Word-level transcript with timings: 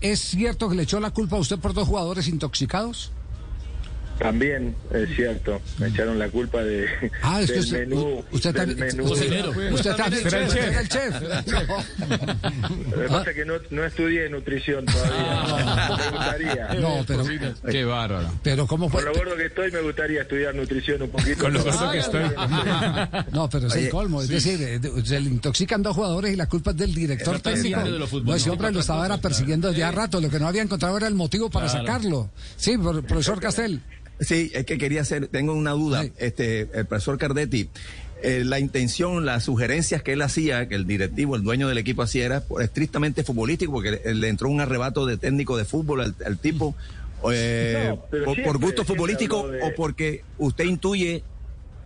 ¿Es 0.00 0.20
cierto 0.20 0.68
que 0.68 0.74
le 0.74 0.82
echó 0.84 1.00
la 1.00 1.10
culpa 1.10 1.36
a 1.36 1.40
usted 1.40 1.58
por 1.58 1.74
dos 1.74 1.88
jugadores 1.88 2.28
intoxicados? 2.28 3.12
También 4.18 4.76
es 4.92 5.16
cierto, 5.16 5.60
me 5.78 5.88
echaron 5.88 6.18
la 6.18 6.28
culpa 6.28 6.62
de, 6.62 6.86
Ah, 7.22 7.40
es 7.40 7.46
que 7.48 7.52
del 7.54 7.62
usted, 7.64 7.86
menú. 7.88 8.24
usted 8.30 8.54
del 8.54 8.76
también. 8.76 8.96
menú. 8.96 9.10
Usted, 9.12 9.46
usted 9.72 9.96
también. 9.96 10.26
Usted 10.26 10.48
chef. 10.48 10.64
era 10.66 10.80
el 10.80 10.88
chef. 10.88 11.14
Lo 12.92 13.02
que 13.02 13.08
pasa 13.08 13.30
es 13.30 13.36
que 13.36 13.44
no, 13.44 13.54
no 13.70 13.84
estudié 13.84 14.28
nutrición 14.28 14.84
todavía. 14.86 15.88
Me 15.98 16.10
gustaría. 16.10 16.74
No, 16.80 17.04
pero, 17.06 17.24
Qué 17.70 17.84
bárbaro. 17.84 18.30
pero 18.42 18.66
¿cómo 18.66 18.88
fue? 18.88 19.02
Por 19.02 19.12
lo 19.12 19.18
gordo 19.24 19.36
que 19.36 19.46
estoy, 19.46 19.72
me 19.72 19.80
gustaría 19.80 20.22
estudiar 20.22 20.54
nutrición 20.54 21.02
un 21.02 21.10
poquito. 21.10 21.38
Con 21.42 21.52
lo 21.54 21.64
gordo 21.64 21.90
que 21.92 21.98
estoy. 21.98 22.22
No, 23.32 23.48
pero 23.48 23.66
es 23.68 23.74
el 23.76 23.88
colmo. 23.90 24.22
Es 24.22 24.28
decir, 24.28 24.60
eh, 24.62 24.80
se 25.04 25.20
le 25.20 25.30
intoxican 25.30 25.82
dos 25.82 25.96
jugadores 25.96 26.32
y 26.32 26.36
la 26.36 26.46
culpa 26.48 26.70
es 26.72 26.76
del 26.76 26.94
director 26.94 27.40
técnico. 27.40 27.80
de 27.80 28.22
No, 28.24 28.34
ese 28.34 28.50
hombre 28.50 28.70
lo 28.72 28.80
estaba 28.80 29.06
era 29.06 29.18
persiguiendo 29.18 29.68
desde 29.68 29.84
hace 29.84 29.96
rato. 29.96 30.20
Lo 30.20 30.30
que 30.30 30.38
no 30.38 30.46
había 30.46 30.62
encontrado 30.62 30.96
era 30.96 31.08
el 31.08 31.14
motivo 31.14 31.50
para 31.50 31.68
sacarlo. 31.68 32.30
Sí, 32.56 32.76
por- 32.78 33.02
profesor 33.04 33.40
Castel. 33.40 33.80
Sí, 34.22 34.50
es 34.54 34.64
que 34.64 34.78
quería 34.78 35.02
hacer, 35.02 35.28
tengo 35.28 35.52
una 35.54 35.72
duda, 35.72 36.02
Sí. 36.04 36.12
este, 36.18 36.60
el 36.74 36.86
profesor 36.86 37.18
Cardetti, 37.18 37.68
eh, 38.22 38.44
la 38.44 38.58
intención, 38.60 39.26
las 39.26 39.44
sugerencias 39.44 40.02
que 40.02 40.12
él 40.12 40.22
hacía, 40.22 40.68
que 40.68 40.74
el 40.76 40.86
directivo, 40.86 41.34
el 41.36 41.42
dueño 41.42 41.68
del 41.68 41.78
equipo 41.78 42.02
hacía, 42.02 42.24
era 42.24 42.40
por- 42.40 42.62
estrictamente 42.62 43.24
futbolístico, 43.24 43.72
porque 43.72 43.90
le, 44.04 44.14
le 44.14 44.28
entró 44.28 44.48
un 44.48 44.60
arrebato 44.60 45.06
de 45.06 45.16
técnico 45.16 45.56
de 45.56 45.64
fútbol 45.64 46.00
al, 46.02 46.14
al 46.24 46.38
tipo, 46.38 46.74
eh, 47.32 47.86
No, 47.88 47.96
por, 48.00 48.10
siempre- 48.24 48.44
por 48.44 48.58
gusto 48.58 48.84
futbolístico 48.84 49.48
de- 49.48 49.62
o 49.62 49.74
porque 49.76 50.22
usted 50.38 50.64
intuye 50.64 51.22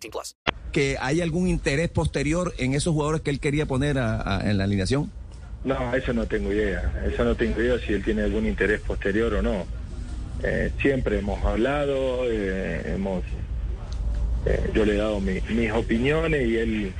18 0.00 0.10
plus. 0.10 0.36
que 0.72 0.96
hay 1.00 1.20
algún 1.22 1.48
interés 1.48 1.88
posterior 1.88 2.54
en 2.58 2.74
esos 2.74 2.92
jugadores 2.92 3.22
que 3.22 3.30
él 3.30 3.40
quería 3.40 3.64
poner 3.66 3.98
a- 3.98 4.38
a- 4.38 4.50
en 4.50 4.58
la 4.58 4.64
alineación. 4.64 5.10
No, 5.64 5.94
eso 5.94 6.12
no 6.12 6.26
tengo 6.26 6.52
idea. 6.52 6.92
Eso 7.10 7.24
no 7.24 7.34
tengo 7.34 7.60
idea 7.60 7.78
si 7.84 7.94
él 7.94 8.04
tiene 8.04 8.22
algún 8.22 8.46
interés 8.46 8.80
posterior 8.82 9.32
o 9.34 9.42
no. 9.42 9.66
Eh, 10.42 10.70
siempre 10.80 11.18
hemos 11.18 11.42
hablado, 11.44 12.30
eh, 12.30 12.92
hemos, 12.94 13.24
eh, 14.46 14.70
yo 14.74 14.84
le 14.84 14.94
he 14.94 14.96
dado 14.98 15.20
mi- 15.20 15.40
mis 15.50 15.72
opiniones 15.72 16.46
y 16.46 16.56
él 16.58 16.92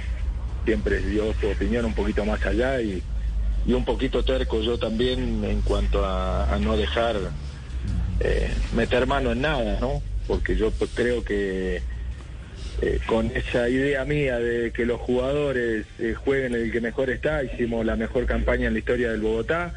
siempre 0.64 0.98
dio 1.00 1.32
su 1.34 1.48
opinión 1.48 1.84
un 1.84 1.94
poquito 1.94 2.24
más 2.24 2.44
allá 2.46 2.80
y, 2.80 3.02
y 3.66 3.72
un 3.74 3.84
poquito 3.84 4.24
terco 4.24 4.60
yo 4.62 4.78
también 4.78 5.44
en 5.44 5.60
cuanto 5.60 6.04
a, 6.04 6.52
a 6.52 6.58
no 6.58 6.76
dejar 6.76 7.16
eh, 8.20 8.50
meter 8.74 9.06
mano 9.06 9.30
en 9.32 9.42
nada, 9.42 9.78
¿no? 9.80 10.02
Porque 10.26 10.56
yo 10.56 10.70
pues, 10.72 10.90
creo 10.94 11.22
que 11.22 11.80
eh, 12.80 13.00
con 13.06 13.26
esa 13.34 13.68
idea 13.68 14.04
mía 14.04 14.38
de 14.38 14.70
que 14.72 14.86
los 14.86 15.00
jugadores 15.00 15.86
eh, 15.98 16.14
jueguen 16.14 16.54
el 16.54 16.70
que 16.70 16.80
mejor 16.80 17.10
está, 17.10 17.42
hicimos 17.42 17.84
la 17.84 17.96
mejor 17.96 18.26
campaña 18.26 18.66
en 18.68 18.72
la 18.74 18.78
historia 18.78 19.10
del 19.10 19.20
Bogotá 19.20 19.74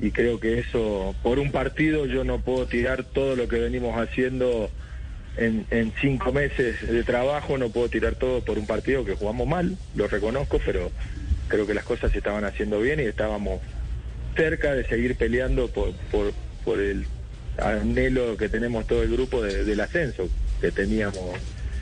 y 0.00 0.10
creo 0.10 0.40
que 0.40 0.58
eso, 0.58 1.14
por 1.22 1.38
un 1.38 1.52
partido 1.52 2.06
yo 2.06 2.24
no 2.24 2.40
puedo 2.40 2.66
tirar 2.66 3.04
todo 3.04 3.36
lo 3.36 3.46
que 3.46 3.60
venimos 3.60 3.96
haciendo 3.96 4.70
en, 5.36 5.64
en 5.70 5.92
cinco 6.00 6.32
meses 6.32 6.86
de 6.86 7.04
trabajo, 7.04 7.56
no 7.58 7.70
puedo 7.70 7.88
tirar 7.88 8.16
todo 8.16 8.40
por 8.40 8.58
un 8.58 8.66
partido 8.66 9.04
que 9.04 9.14
jugamos 9.14 9.46
mal, 9.46 9.76
lo 9.94 10.08
reconozco, 10.08 10.60
pero 10.66 10.90
creo 11.48 11.66
que 11.66 11.74
las 11.74 11.84
cosas 11.84 12.10
se 12.12 12.18
estaban 12.18 12.44
haciendo 12.44 12.80
bien 12.80 12.98
y 12.98 13.04
estábamos 13.04 13.60
cerca 14.36 14.74
de 14.74 14.84
seguir 14.84 15.14
peleando 15.16 15.68
por, 15.68 15.92
por, 16.10 16.32
por 16.64 16.80
el 16.80 17.04
anhelo 17.58 18.36
que 18.36 18.48
tenemos 18.48 18.86
todo 18.86 19.02
el 19.02 19.12
grupo 19.12 19.42
de- 19.42 19.64
del 19.64 19.80
ascenso 19.80 20.28
que 20.60 20.70
teníamos 20.72 21.36